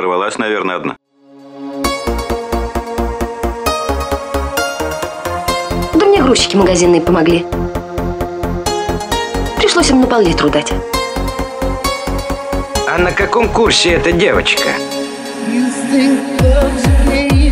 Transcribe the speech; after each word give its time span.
Дорвалась, 0.00 0.38
наверное, 0.38 0.76
одна. 0.76 0.96
Да 5.92 6.06
мне 6.06 6.22
грузчики 6.22 6.56
магазинные 6.56 7.02
помогли. 7.02 7.44
Пришлось 9.58 9.90
им 9.90 10.00
на 10.00 10.06
пол-литру 10.06 10.48
дать. 10.48 10.72
А 12.88 12.96
на 12.96 13.12
каком 13.12 13.50
курсе 13.50 13.90
эта 13.90 14.10
девочка? 14.10 14.70
You 15.46 15.66
think 15.92 17.49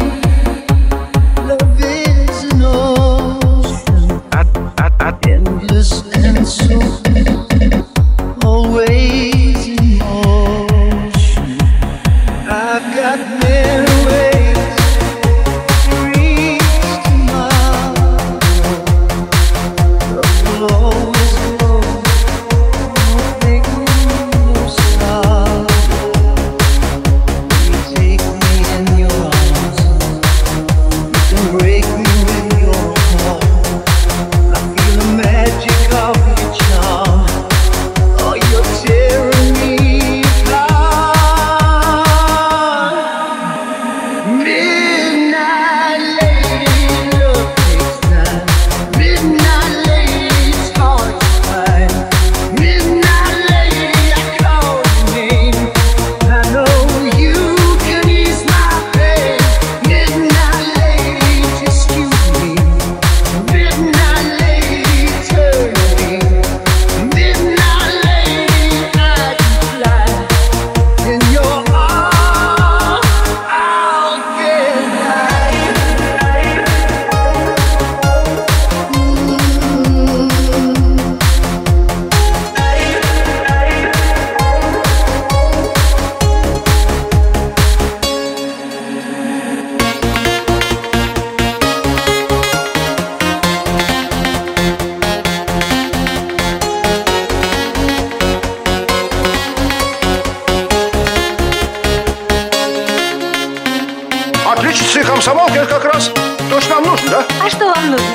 Часы 104.89 105.05
комсомолки– 105.05 105.53
это 105.59 105.67
как 105.67 105.85
раз 105.85 106.11
то, 106.49 106.61
что 106.63 106.77
нам 106.77 106.85
нужно, 106.85 107.11
да? 107.11 107.27
А 107.45 107.51
что 107.51 107.67
вам 107.67 107.91
нужно? 107.91 108.07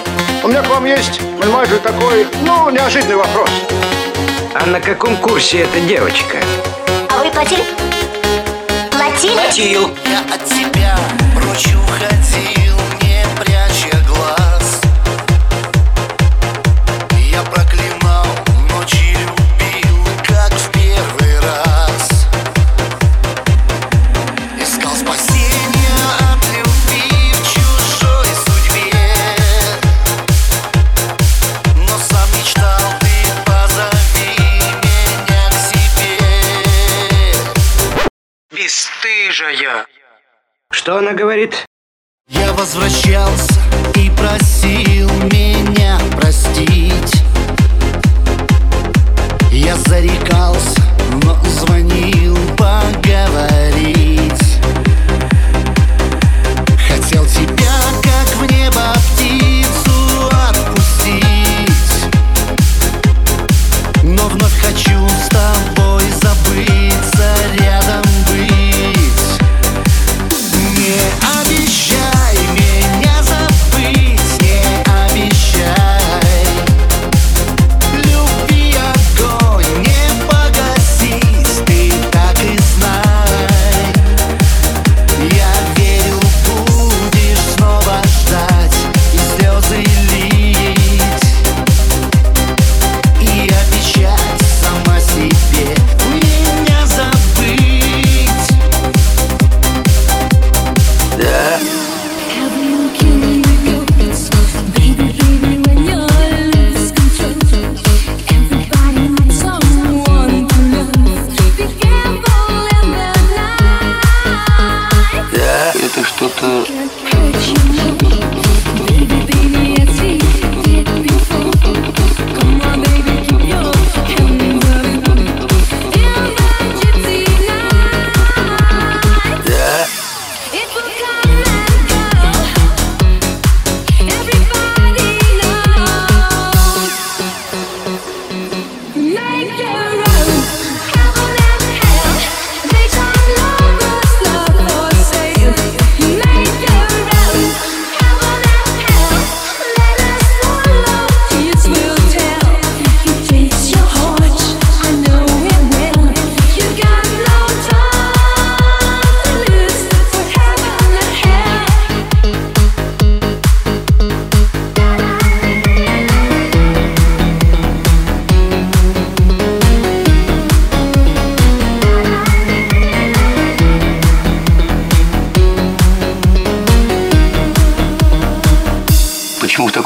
У 0.43 0.47
меня 0.47 0.63
к 0.63 0.67
вам 0.69 0.85
есть, 0.85 1.21
понимаете, 1.39 1.77
такой, 1.77 2.25
ну, 2.41 2.71
неожиданный 2.71 3.15
вопрос. 3.15 3.47
А 4.55 4.65
на 4.65 4.81
каком 4.81 5.15
курсе 5.17 5.59
эта 5.59 5.79
девочка? 5.81 6.39
А 7.11 7.23
вы 7.23 7.29
платили? 7.29 7.63
Платили? 8.89 9.33
Платил. 9.35 9.95
Я 10.03 10.21
от 10.33 10.43
тебя 10.45 10.97
прочь 11.35 11.67
уходил. 11.75 12.72
рыжая. 39.33 39.87
Что 40.71 40.97
она 40.97 41.13
говорит? 41.13 41.65
Я 42.27 42.53
возвращался 42.53 43.59
и 43.95 44.11
просил 44.11 45.09
меня 45.31 45.99
простить. 46.15 46.92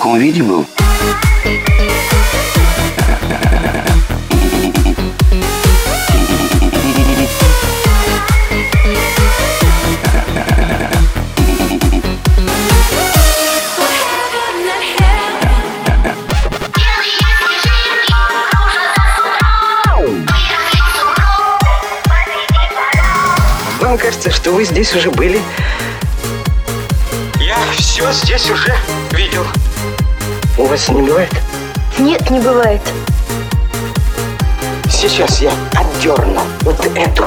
По-видимому. 0.07 0.65
Вам 23.81 23.97
кажется, 23.97 24.31
что 24.31 24.51
вы 24.51 24.63
здесь 24.63 24.95
уже 24.95 25.11
были? 25.11 25.41
Я 27.41 27.57
все 27.75 28.09
здесь 28.13 28.49
уже 28.49 28.73
видел. 29.11 29.45
У 30.57 30.65
вас 30.65 30.89
не 30.89 31.03
бывает? 31.03 31.31
Нет, 31.99 32.31
не 32.31 32.39
бывает. 32.39 32.81
Сейчас 34.89 35.39
я 35.39 35.51
отдерну 35.75 36.41
вот 36.61 36.83
эту. 36.95 37.25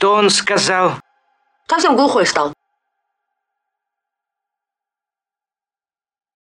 Что 0.00 0.14
он 0.14 0.30
сказал? 0.30 0.94
Совсем 1.68 1.94
глухой 1.94 2.24
стал. 2.24 2.54